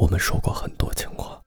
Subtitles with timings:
[0.00, 1.42] 我们说过很多情话，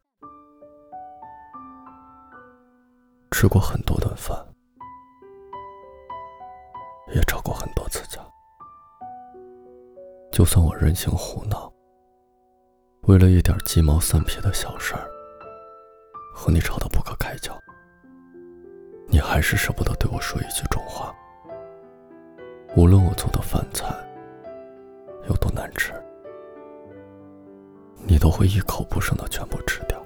[3.32, 4.38] 吃过很多顿饭，
[7.16, 8.20] 也吵过很多次架。
[10.34, 11.72] 就算我任性胡闹，
[13.04, 15.10] 为了一点鸡毛蒜皮的小事儿，
[16.36, 17.58] 和你吵得不可开交，
[19.08, 21.16] 你还是舍不得对我说一句重话。
[22.76, 23.88] 无论我做的饭菜
[25.30, 25.94] 有多难吃。
[28.22, 30.00] 都会一口不剩的全部吃掉。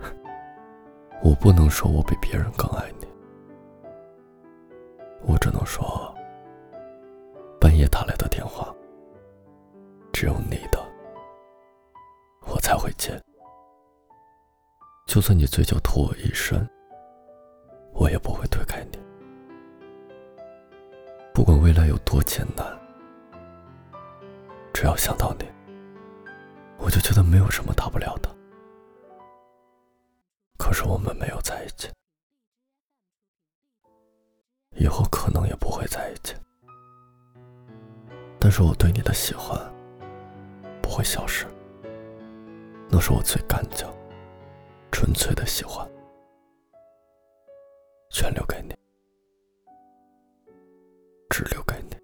[1.24, 3.08] 我不能说我比别人更爱你，
[5.26, 6.14] 我只能说，
[7.60, 8.72] 半夜打来的电话，
[10.12, 10.78] 只有你的，
[12.46, 13.20] 我才会接。
[15.06, 16.64] 就算你醉酒吐我一身，
[17.92, 18.98] 我也不会推开你。
[21.34, 22.64] 不管未来有多艰难，
[24.72, 25.44] 只要想到你。
[26.90, 28.28] 我就觉得没有什么大不了的，
[30.58, 31.88] 可是我们没有在一起，
[34.74, 36.34] 以后可能也不会在一起。
[38.40, 39.56] 但是我对你的喜欢
[40.82, 41.46] 不会消失，
[42.90, 43.86] 那是我最干净、
[44.90, 45.88] 纯粹的喜欢，
[48.10, 48.74] 全留给你，
[51.28, 51.96] 只留给你。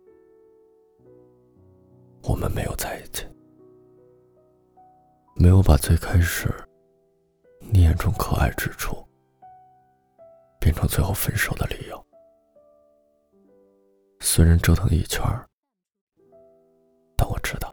[2.22, 3.26] 我们没有在一起。
[5.38, 6.48] 没有把最开始
[7.60, 9.06] 你眼中可爱之处
[10.58, 12.06] 变成最后分手的理由。
[14.18, 15.22] 虽然折腾一圈，
[17.18, 17.70] 但我知道，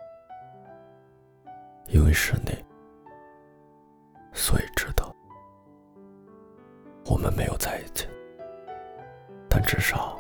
[1.88, 2.52] 因为是你，
[4.34, 5.04] 所以值得。
[7.06, 8.08] 我们没有在一起，
[9.50, 10.20] 但至少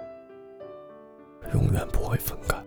[1.53, 2.57] 永远不会分开。